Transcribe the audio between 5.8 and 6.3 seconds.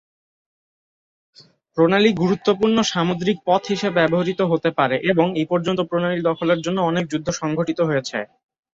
প্রণালী